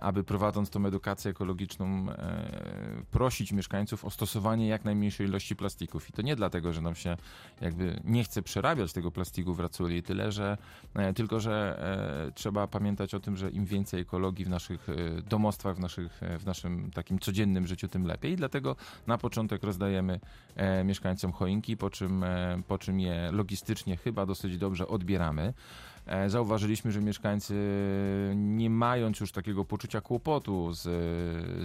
aby 0.00 0.24
prowadząc 0.24 0.70
tą 0.70 0.86
edukację 0.86 1.30
ekologiczną 1.30 2.10
e, 2.10 2.50
prosić 3.10 3.52
mieszkańców 3.52 4.04
o 4.04 4.10
stosowanie 4.10 4.68
jak 4.68 4.84
najmniejszej 4.84 5.26
ilości 5.26 5.56
plastików. 5.56 6.10
I 6.10 6.12
to 6.12 6.22
nie 6.22 6.36
dlatego, 6.36 6.72
że 6.72 6.80
nam 6.80 6.94
się 6.94 7.16
jakby 7.60 8.00
nie 8.04 8.24
chce 8.24 8.42
przerabiać 8.42 8.92
tego 8.92 9.10
plastiku 9.10 9.54
w 9.54 9.60
raculi, 9.60 10.02
tyle 10.02 10.32
że 10.32 10.58
e, 10.94 11.14
tylko, 11.14 11.40
że 11.40 11.78
e, 12.28 12.32
trzeba 12.32 12.66
pamiętać 12.66 13.14
o 13.14 13.20
tym, 13.20 13.36
że 13.36 13.50
im 13.50 13.64
więcej 13.64 14.00
ekologii 14.00 14.44
w 14.44 14.48
naszych 14.48 14.88
e, 14.88 15.22
domostwach, 15.22 15.76
w, 15.76 15.80
naszych, 15.80 16.22
e, 16.22 16.38
w 16.38 16.46
naszym 16.46 16.90
takim 16.90 17.18
codziennym 17.18 17.66
życiu, 17.66 17.88
tym 17.88 18.06
lepiej. 18.06 18.32
I 18.32 18.36
dlatego 18.36 18.76
na 19.06 19.18
początek 19.18 19.62
rozdajemy 19.62 20.20
e, 20.56 20.84
mieszkańcom 20.84 21.32
choinki, 21.32 21.76
po 21.76 21.90
czym, 21.90 22.24
e, 22.24 22.62
po 22.68 22.78
czym 22.78 23.00
je 23.00 23.30
logistycznie 23.32 23.96
chyba 23.96 24.26
dosyć 24.26 24.58
dobrze 24.58 24.88
odbieramy. 24.88 25.52
E, 26.06 26.30
Zauważyliśmy, 26.30 26.92
że 26.92 27.00
mieszkańcy 27.00 27.54
nie 28.36 28.70
mając 28.70 29.20
już 29.20 29.32
takiego 29.32 29.64
poczucia 29.64 30.00
kłopotu 30.00 30.72
z, 30.72 30.82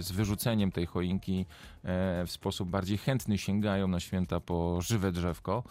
z 0.04 0.12
wyrzuceniem 0.12 0.72
tej 0.72 0.86
choinki 0.86 1.46
e, 1.84 2.26
w 2.26 2.30
sposób 2.30 2.68
bardziej 2.68 2.98
chętny 2.98 3.38
sięgają 3.38 3.88
na 3.88 4.00
święta 4.00 4.40
po 4.40 4.80
żywe 4.80 5.12
drzewko, 5.12 5.62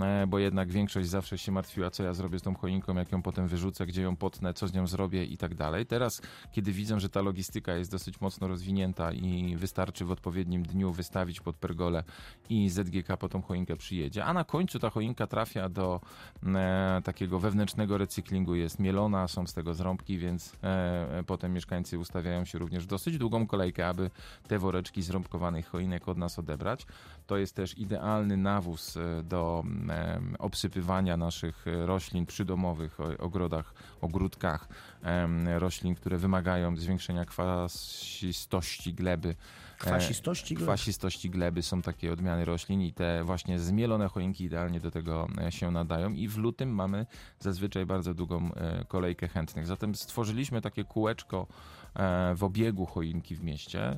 e, 0.00 0.26
bo 0.26 0.38
jednak 0.38 0.72
większość 0.72 1.08
zawsze 1.08 1.38
się 1.38 1.52
martwiła, 1.52 1.90
co 1.90 2.02
ja 2.02 2.14
zrobię 2.14 2.38
z 2.38 2.42
tą 2.42 2.54
choinką, 2.54 2.94
jak 2.94 3.12
ją 3.12 3.22
potem 3.22 3.48
wyrzucę, 3.48 3.86
gdzie 3.86 4.02
ją 4.02 4.16
potnę, 4.16 4.54
co 4.54 4.68
z 4.68 4.74
nią 4.74 4.86
zrobię 4.86 5.24
i 5.24 5.36
tak 5.36 5.54
dalej. 5.54 5.86
Teraz, 5.86 6.22
kiedy 6.52 6.72
widzę, 6.72 7.00
że 7.00 7.08
ta 7.08 7.22
logistyka 7.22 7.74
jest 7.74 7.90
dosyć 7.90 8.20
mocno 8.20 8.48
rozwinięta 8.48 9.12
i 9.12 9.56
wystarczy 9.56 10.04
w 10.04 10.10
odpowiednim 10.10 10.62
dniu 10.62 10.92
wystawić 10.92 11.40
pod 11.40 11.56
pergolę 11.56 12.04
i 12.48 12.70
ZGK 12.70 13.16
po 13.18 13.28
tą 13.28 13.42
choinkę 13.42 13.76
przyjedzie, 13.76 14.24
a 14.24 14.32
na 14.32 14.44
końcu 14.44 14.78
ta 14.78 14.90
choinka 14.90 15.26
trafia 15.26 15.68
do 15.68 16.00
e, 16.46 17.00
takiego 17.04 17.38
wewnętrznego 17.38 17.98
recyklingu, 17.98 18.17
jest 18.54 18.78
mielona, 18.78 19.28
są 19.28 19.46
z 19.46 19.54
tego 19.54 19.74
zrąbki, 19.74 20.18
więc 20.18 20.52
e, 20.62 21.22
potem 21.26 21.52
mieszkańcy 21.52 21.98
ustawiają 21.98 22.44
się 22.44 22.58
również 22.58 22.84
w 22.84 22.86
dosyć 22.86 23.18
długą 23.18 23.46
kolejkę, 23.46 23.88
aby 23.88 24.10
te 24.48 24.58
woreczki 24.58 25.02
zrąbkowanych 25.02 25.68
choinek 25.68 26.08
od 26.08 26.18
nas 26.18 26.38
odebrać. 26.38 26.86
To 27.26 27.36
jest 27.36 27.54
też 27.54 27.78
idealny 27.78 28.36
nawóz 28.36 28.96
e, 28.96 29.22
do 29.22 29.64
e, 29.88 30.20
obsypywania 30.38 31.16
naszych 31.16 31.66
e, 31.68 31.86
roślin 31.86 32.26
przydomowych, 32.26 32.98
ogrodach, 33.18 33.74
ogródkach, 34.00 34.68
em, 35.02 35.48
roślin, 35.48 35.94
które 35.94 36.16
wymagają 36.16 36.76
zwiększenia 36.76 37.24
kwasistości 37.24 38.94
gleby. 38.94 39.34
Kwasistości? 39.78 40.54
gleby? 40.54 40.72
Kwasistości 40.72 41.30
gleby 41.30 41.62
są 41.62 41.82
takie 41.82 42.12
odmiany 42.12 42.44
roślin 42.44 42.82
i 42.82 42.92
te 42.92 43.24
właśnie 43.24 43.58
zmielone 43.58 44.08
choinki 44.08 44.44
idealnie 44.44 44.80
do 44.80 44.90
tego 44.90 45.28
e, 45.46 45.52
się 45.52 45.70
nadają 45.70 46.12
i 46.12 46.28
w 46.28 46.38
lutym 46.38 46.74
mamy 46.74 47.06
zazwyczaj 47.40 47.86
bardzo 47.86 48.14
długą 48.14 48.54
e, 48.54 48.84
kolejkę 48.84 49.28
chętnych. 49.28 49.66
Zatem 49.66 49.94
stworzyliśmy 49.94 50.60
takie 50.60 50.84
kółeczko 50.84 51.46
e, 51.94 52.34
w 52.34 52.44
obiegu 52.44 52.86
choinki 52.86 53.36
w 53.36 53.42
mieście, 53.42 53.96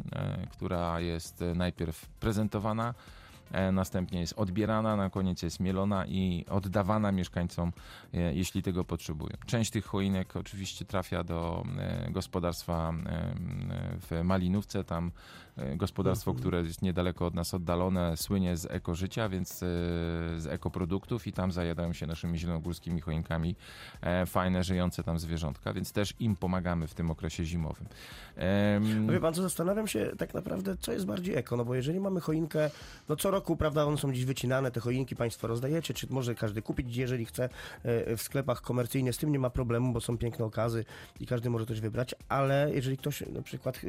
która 0.53 1.01
jest 1.01 1.45
najpierw 1.55 2.07
prezentowana, 2.09 2.95
następnie 3.73 4.21
jest 4.21 4.33
odbierana, 4.37 4.97
na 4.97 5.11
koniec 5.11 5.43
jest 5.43 5.61
mielona 5.61 6.07
i 6.07 6.45
oddawana 6.51 7.13
mieszkańcom, 7.13 7.73
jeśli 8.13 8.63
tego 8.63 8.85
potrzebują. 8.85 9.37
Część 9.47 9.71
tych 9.71 9.85
choinek 9.85 10.37
oczywiście 10.37 10.85
trafia 10.85 11.25
do 11.25 11.65
gospodarstwa 12.11 12.93
w 14.11 14.25
Malinówce, 14.25 14.85
tam 14.85 15.11
gospodarstwo, 15.77 16.31
Mhm. 16.31 16.41
które 16.41 16.63
jest 16.63 16.83
niedaleko 16.83 17.27
od 17.27 17.35
nas 17.35 17.55
oddalone, 17.55 18.17
słynie 18.17 18.57
z 18.57 18.67
ekożycia, 18.71 19.29
więc 19.29 19.63
e, 19.63 19.67
z 20.39 20.47
ekoproduktów 20.47 21.27
i 21.27 21.33
tam 21.33 21.53
zajadają 21.53 21.93
się 21.93 22.07
naszymi 22.07 22.39
zielonogórskimi 22.39 23.01
choinkami 23.01 23.57
e, 24.01 24.27
fajne, 24.27 24.65
żyjące 24.65 25.03
tam 25.03 25.19
zwierzątka, 25.19 25.73
więc 25.73 25.93
też 25.93 26.15
im 26.21 26.37
pomagamy 26.37 26.87
w 26.87 26.95
tym 26.95 27.11
okresie 27.11 27.45
zimowym. 27.45 27.87
No 29.07 29.13
Wie 29.13 29.21
pan 29.21 29.35
co, 29.35 29.43
zastanawiam 29.43 29.89
się 29.89 30.13
tak 30.19 30.35
naprawdę, 30.35 30.77
co 30.77 30.93
jest 30.93 31.07
bardziej 31.07 31.37
eko, 31.37 31.57
no 31.57 31.65
bo 31.65 31.75
jeżeli 31.75 32.01
mamy 32.01 32.21
choinkę, 32.21 32.71
no 33.09 33.17
co 33.17 33.31
roku, 33.31 33.57
prawda, 33.57 33.85
one 33.85 33.99
są 33.99 34.11
gdzieś 34.11 34.25
wycinane, 34.25 34.71
te 34.71 34.81
choinki 34.81 35.17
państwo 35.17 35.47
rozdajecie, 35.47 35.95
czy 35.95 36.07
może 36.11 36.35
każdy 36.35 36.63
kupić, 36.63 36.97
jeżeli 36.97 37.25
chce 37.25 37.45
e, 37.83 38.17
w 38.17 38.23
sklepach 38.23 38.61
komercyjnie, 38.61 39.13
z 39.13 39.19
tym 39.19 39.33
nie 39.33 39.39
ma 39.39 39.51
problemu, 39.51 39.93
bo 39.93 40.01
są 40.01 40.19
piękne 40.19 40.45
okazy 40.45 40.85
i 41.21 41.27
każdy 41.27 41.51
może 41.51 41.67
coś 41.67 41.81
wybrać, 41.81 42.15
ale 42.29 42.71
jeżeli 42.75 42.97
ktoś 42.97 43.21
na 43.27 43.43
przykład 43.43 43.81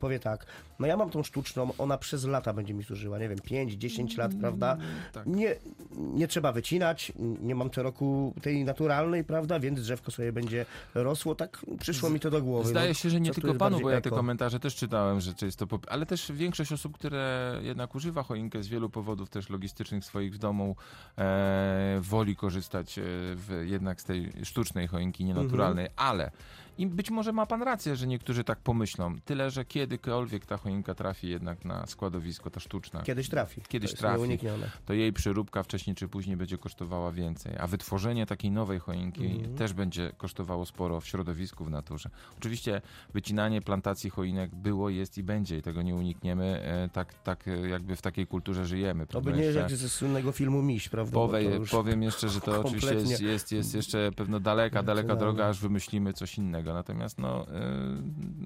powie 0.00 0.18
tak, 0.20 0.46
no 0.78 0.86
ja 0.86 0.96
mam 1.00 1.10
tą 1.10 1.22
sztuczną, 1.22 1.70
ona 1.78 1.98
przez 1.98 2.24
lata 2.24 2.52
będzie 2.52 2.74
mi 2.74 2.84
służyła, 2.84 3.18
nie 3.18 3.28
wiem, 3.28 3.38
5-10 3.38 4.18
lat, 4.18 4.32
prawda, 4.40 4.76
tak. 5.12 5.26
nie, 5.26 5.54
nie 5.96 6.28
trzeba 6.28 6.52
wycinać, 6.52 7.12
nie 7.42 7.54
mam 7.54 7.70
co 7.70 7.82
roku 7.82 8.34
tej 8.42 8.64
naturalnej, 8.64 9.24
prawda, 9.24 9.60
więc 9.60 9.80
drzewko 9.80 10.10
sobie 10.10 10.32
będzie 10.32 10.66
rosło, 10.94 11.34
tak 11.34 11.66
przyszło 11.80 12.10
mi 12.10 12.20
to 12.20 12.30
do 12.30 12.42
głowy. 12.42 12.68
Zdaje 12.68 12.88
no, 12.88 12.94
się, 12.94 13.10
że 13.10 13.20
nie 13.20 13.30
tylko 13.30 13.54
panu, 13.54 13.80
bo 13.80 13.90
ja 13.90 14.00
te 14.00 14.10
komentarze 14.10 14.60
też 14.60 14.76
czytałem, 14.76 15.20
że 15.20 15.32
jest 15.42 15.58
to, 15.58 15.66
ale 15.88 16.06
też 16.06 16.32
większość 16.32 16.72
osób, 16.72 16.98
które 16.98 17.58
jednak 17.62 17.94
używa 17.94 18.22
choinkę 18.22 18.62
z 18.62 18.68
wielu 18.68 18.90
powodów 18.90 19.30
też 19.30 19.50
logistycznych 19.50 20.04
swoich 20.04 20.34
w 20.34 20.38
domu, 20.38 20.76
e, 21.18 21.98
woli 22.00 22.36
korzystać 22.36 22.98
e, 22.98 23.02
w, 23.04 23.64
jednak 23.66 24.00
z 24.00 24.04
tej 24.04 24.32
sztucznej 24.44 24.86
choinki, 24.86 25.24
nienaturalnej, 25.24 25.86
Mhm. 25.86 26.08
ale 26.08 26.30
i 26.78 26.86
być 26.86 27.10
może 27.10 27.32
ma 27.32 27.46
pan 27.46 27.62
rację, 27.62 27.96
że 27.96 28.06
niektórzy 28.06 28.44
tak 28.44 28.58
pomyślą, 28.58 29.20
tyle, 29.24 29.50
że 29.50 29.64
kiedykolwiek 29.64 30.46
ta 30.46 30.56
choinka 30.56 30.94
trafi 30.94 31.28
jednak 31.28 31.64
na 31.64 31.86
składowisko, 31.86 32.50
ta 32.50 32.60
sztuczna, 32.60 33.02
Kiedyś 33.02 33.28
trafi. 33.28 33.60
Kiedyś 33.68 33.90
to 33.92 33.98
trafi. 33.98 34.38
To 34.86 34.92
jej 34.92 35.12
przeróbka 35.12 35.62
wcześniej 35.62 35.96
czy 35.96 36.08
później 36.08 36.36
będzie 36.36 36.58
kosztowała 36.58 37.12
więcej, 37.12 37.52
a 37.58 37.66
wytworzenie 37.66 38.26
takiej 38.26 38.50
nowej 38.50 38.78
choinki 38.78 39.26
Mhm. 39.26 39.54
też 39.56 39.72
będzie 39.72 40.12
kosztowało 40.16 40.66
sporo 40.66 41.00
w 41.00 41.06
środowisku, 41.06 41.64
w 41.64 41.70
naturze. 41.70 42.10
Oczywiście 42.38 42.82
wycinanie 43.14 43.62
plantacji 43.62 44.10
choinek 44.10 44.54
było, 44.54 44.90
jest 44.90 45.18
i 45.18 45.22
będzie 45.22 45.58
i 45.58 45.62
tego 45.62 45.82
nie 45.82 45.94
unikniemy, 45.94 46.62
e, 46.62 46.88
tak, 46.88 47.14
tak 47.22 47.48
e, 47.48 47.68
jakby 47.68 47.96
w 47.96 48.02
takiej 48.02 48.26
kulturze 48.26 48.66
żyjemy. 48.66 49.06
To 49.06 49.20
by 49.20 49.32
nie 49.32 49.42
jest 49.42 49.56
jak 49.56 49.70
ze 49.70 49.88
słynnego 49.88 50.32
filmu 50.32 50.62
Miś, 50.62 50.88
prawda? 50.88 51.12
Powie, 51.12 51.60
Powiem 51.70 52.02
jeszcze, 52.02 52.28
że 52.28 52.40
to 52.40 52.60
oczywiście 52.60 52.94
jest, 52.94 53.20
jest, 53.20 53.52
jest 53.52 53.74
jeszcze 53.74 54.10
pewno 54.16 54.40
daleka, 54.40 54.82
daleka 54.90 55.16
droga, 55.16 55.46
aż 55.46 55.60
wymyślimy 55.60 56.12
coś 56.12 56.38
innego. 56.38 56.59
Natomiast 56.66 57.18
no, 57.18 57.46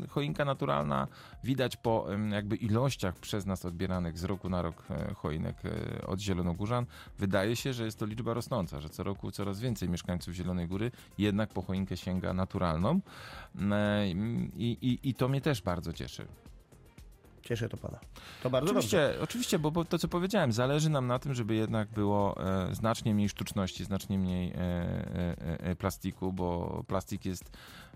y, 0.05 0.09
choinka 0.09 0.45
naturalna 0.45 1.09
widać 1.45 1.77
po 1.77 2.07
jakby 2.31 2.57
ilościach 2.57 3.17
przez 3.17 3.47
nas 3.47 3.65
odbieranych 3.65 4.19
z 4.19 4.25
roku 4.25 4.49
na 4.49 4.63
rok 4.63 4.85
e, 4.91 5.15
choinek 5.15 5.57
e, 5.65 6.07
od 6.07 6.21
Zielonogórzan. 6.21 6.87
Wydaje 7.19 7.57
się, 7.57 7.73
że 7.73 7.85
jest 7.85 7.99
to 7.99 8.07
liczba 8.07 8.35
rosnąca, 8.35 8.81
że 8.81 8.89
co 8.89 9.03
roku 9.03 9.31
coraz 9.31 9.61
więcej 9.61 9.89
mieszkańców 9.89 10.35
Zielonej 10.35 10.69
Góry 10.69 10.91
jednak 11.19 11.51
po 11.51 11.63
choinkę 11.63 11.97
sięga 11.97 12.33
naturalną. 12.33 13.01
E, 13.71 14.09
I, 14.09 14.77
i, 14.83 15.09
I 15.09 15.15
to 15.15 15.29
mnie 15.29 15.41
też 15.41 15.63
bardzo 15.63 15.93
cieszy. 15.93 16.27
Cieszę 17.45 17.69
to 17.69 17.77
pana. 17.77 17.99
To 18.43 18.51
bardzo 18.51 18.67
dobrze. 18.67 18.79
Oczywiście, 18.79 19.23
oczywiście 19.23 19.59
bo, 19.59 19.71
bo 19.71 19.85
to 19.85 19.99
co 19.99 20.09
powiedziałem, 20.09 20.53
zależy 20.53 20.91
nam 20.91 21.07
na 21.07 21.19
tym, 21.19 21.35
żeby 21.35 21.55
jednak 21.55 21.89
było 21.89 22.47
e, 22.47 22.75
znacznie 22.75 23.15
mniej 23.15 23.29
sztuczności, 23.29 23.85
znacznie 23.85 24.19
mniej 24.19 24.53
e, 24.53 24.57
e, 25.61 25.77
plastiku, 25.77 26.33
bo 26.33 26.83
plastik 26.87 27.25
jest 27.25 27.51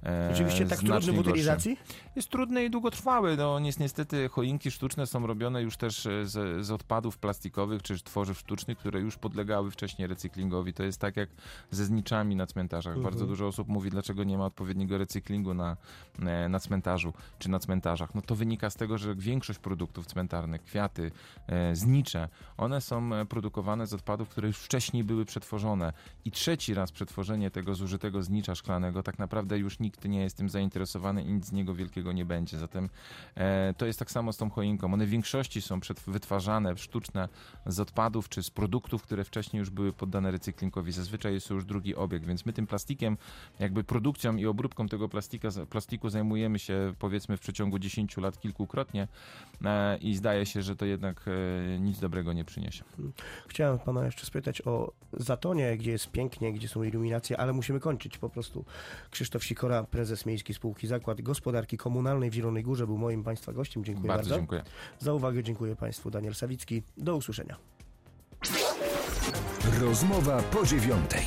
e, 0.07 0.29
Rzeczywiście 0.35 0.67
tak 0.67 0.79
trudny 0.79 1.01
w 1.01 1.05
gorszy. 1.07 1.21
utylizacji? 1.21 1.77
Jest 2.17 2.29
trudny 2.29 2.65
i 2.65 2.71
długotrwały. 2.71 3.37
No, 3.37 3.59
ni- 3.59 3.71
niestety 3.81 4.29
choinki 4.29 4.71
sztuczne 4.71 5.07
są 5.07 5.27
robione 5.27 5.63
już 5.63 5.77
też 5.77 6.07
e, 6.07 6.27
z, 6.27 6.67
z 6.67 6.71
odpadów 6.71 7.19
plastikowych 7.19 7.83
czy 7.83 7.99
tworzyw 8.05 8.39
sztucznych, 8.39 8.79
które 8.79 9.01
już 9.01 9.17
podlegały 9.17 9.71
wcześniej 9.71 10.09
recyklingowi. 10.09 10.73
To 10.73 10.83
jest 10.83 11.01
tak 11.01 11.17
jak 11.17 11.29
ze 11.71 11.85
zniczami 11.85 12.37
na 12.37 12.47
cmentarzach. 12.47 12.95
Mhm. 12.97 13.05
Bardzo 13.13 13.27
dużo 13.27 13.47
osób 13.47 13.69
mówi, 13.69 13.91
dlaczego 13.91 14.25
nie 14.25 14.39
ma 14.39 14.47
odpowiedniego 14.47 14.99
recyklingu 14.99 15.55
na, 15.55 15.77
e, 16.19 16.49
na 16.49 16.61
cmentarzu 16.61 17.13
czy 17.39 17.51
na 17.51 17.59
cmentarzach. 17.59 18.15
No 18.15 18.23
to 18.23 18.35
wynika 18.35 18.71
z 18.71 18.75
tego, 18.77 18.99
że 18.99 19.15
większość 19.15 19.59
produktów 19.59 20.07
cmentarnych, 20.07 20.63
kwiaty, 20.63 21.11
e, 21.47 21.77
znicze, 21.77 22.29
one 22.57 22.81
są 22.81 23.11
produkowane 23.29 23.87
z 23.87 23.95
odpadów, 23.95 24.29
które 24.29 24.49
już 24.49 24.59
wcześniej 24.59 25.05
były 25.05 25.25
przetworzone. 25.25 25.93
I 26.25 26.31
trzeci 26.31 26.75
raz 26.75 26.93
przetworzenie 26.93 27.51
tego 27.51 27.75
zużytego 27.75 28.23
znicza 28.23 28.55
szklanego 28.55 29.03
tak 29.03 29.19
naprawdę 29.19 29.59
już 29.59 29.79
nikt 29.89 30.05
nie 30.05 30.21
jest 30.21 30.37
tym 30.37 30.49
zainteresowany 30.49 31.23
i 31.23 31.33
nic 31.33 31.47
z 31.47 31.53
niego 31.53 31.75
wielkiego 31.75 32.13
nie 32.13 32.25
będzie. 32.25 32.59
Zatem 32.59 32.89
e, 33.35 33.75
to 33.77 33.87
jest 33.87 33.99
tak 33.99 34.11
samo 34.11 34.33
z 34.33 34.37
tą 34.37 34.51
choinką. 34.51 34.95
One 34.95 35.07
w 35.07 35.09
większości 35.09 35.63
są 35.63 35.81
wytwarzane 36.07 36.77
sztuczne 36.77 37.29
z 37.67 37.81
odpadów 37.81 38.29
czy 38.29 38.43
z 38.43 38.51
produktów, 38.51 39.03
które 39.03 39.25
wcześniej 39.25 39.59
już 39.59 39.71
były 39.71 39.93
poddane 39.93 40.31
recyklingowi. 40.31 40.93
Zazwyczaj 40.93 41.33
jest 41.33 41.49
to 41.49 41.55
już 41.55 41.65
drugi 41.65 41.95
obieg, 41.95 42.27
więc 42.27 42.47
my 42.47 42.53
tym 42.53 42.67
plastikiem, 42.67 43.17
jakby 43.59 43.85
produkcją 43.85 44.37
i 44.37 44.47
obróbką 44.47 44.89
tego 44.89 45.09
plastika, 45.09 45.49
plastiku 45.71 46.11
zajmujemy 46.11 46.59
się 46.59 46.95
powiedzmy 46.99 47.37
w 47.37 47.41
przeciągu 47.41 47.79
10 47.79 48.17
lat 48.17 48.41
kilkukrotnie 48.41 49.09
e, 49.65 49.97
i 49.97 50.15
zdaje 50.15 50.47
się, 50.47 50.63
że 50.63 50.77
to 50.77 50.87
jednak 50.87 51.25
e, 51.29 51.79
nic 51.81 52.01
dobrego 52.01 52.33
nie 52.33 52.45
przyniesie. 52.45 52.85
Chciałem 53.49 53.79
pana 53.79 54.05
jeszcze 54.05 54.27
spytać 54.27 54.63
o 54.67 54.93
Zatonie, 55.13 55.77
gdzie 55.77 55.91
jest 55.91 56.11
pięknie, 56.11 56.53
gdzie 56.53 56.69
są 56.69 56.83
iluminacje, 56.83 57.41
ale 57.41 57.53
musimy 57.53 57.81
kończyć 57.81 58.19
po 58.19 58.29
prostu. 58.29 58.65
Krzysztof 59.11 59.45
Sikora, 59.45 59.78
prezes 59.83 60.27
Miejskiej 60.27 60.55
Spółki 60.55 60.87
Zakład 60.87 61.23
Gospodarki 61.23 61.77
Komunalnej 61.77 62.31
w 62.31 62.35
Zielonej 62.35 62.63
Górze 62.63 62.87
był 62.87 62.99
moim 62.99 63.25
państwa 63.25 63.53
gościem. 63.53 63.85
Dziękuję 63.85 64.09
bardzo 64.09 64.29
bardzo. 64.29 64.41
dziękuję. 64.41 64.63
Za 64.99 65.13
uwagę 65.13 65.43
dziękuję 65.43 65.77
państwu. 65.77 66.11
Daniel 66.11 66.35
Sawicki. 66.35 66.83
Do 66.97 67.17
usłyszenia. 67.17 67.57
Rozmowa 69.81 70.43
po 70.43 70.67
dziewiątej. 70.67 71.23